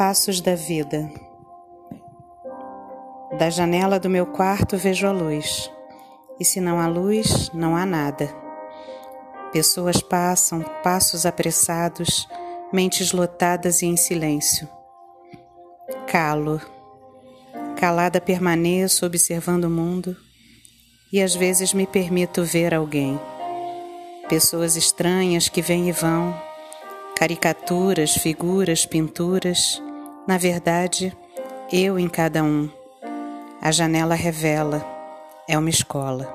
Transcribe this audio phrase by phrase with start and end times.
[0.00, 1.12] Passos da vida.
[3.38, 5.70] Da janela do meu quarto vejo a luz,
[6.40, 8.34] e se não há luz, não há nada.
[9.52, 12.26] Pessoas passam, passos apressados,
[12.72, 14.66] mentes lotadas e em silêncio.
[16.06, 16.62] Calo.
[17.76, 20.16] Calada permaneço observando o mundo
[21.12, 23.20] e às vezes me permito ver alguém.
[24.30, 26.34] Pessoas estranhas que vêm e vão,
[27.14, 29.78] caricaturas, figuras, pinturas
[30.26, 31.16] na verdade,
[31.72, 32.68] eu em cada um.
[33.60, 34.84] A janela revela,
[35.48, 36.28] é uma escola.